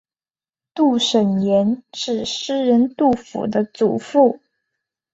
[0.73, 4.39] 杜审言是诗人杜甫的祖父。